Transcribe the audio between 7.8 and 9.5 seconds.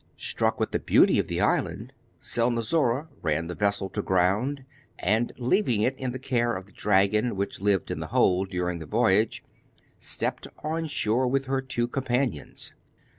in the hold during the voyage,